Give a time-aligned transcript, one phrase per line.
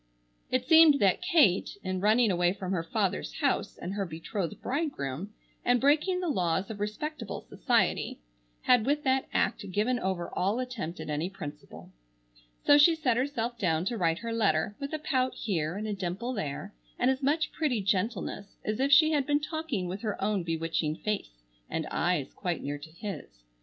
[0.49, 5.31] It seemed that Kate, in running away from her father's house and her betrothed bridegroom,
[5.63, 8.17] and breaking the laws of respectable society,
[8.63, 11.91] had with that act given over all attempt at any principle.
[12.65, 15.93] So she set herself down to write her letter, with a pout here and a
[15.93, 20.19] dimple there, and as much pretty gentleness as if she had been talking with her
[20.19, 23.43] own bewitching face and eyes quite near to his.